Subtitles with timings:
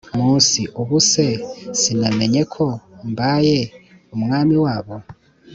[0.17, 1.27] munsi ubu se
[1.79, 2.65] sinamenye ko
[3.11, 3.59] mbaye
[4.15, 4.95] umwami wabo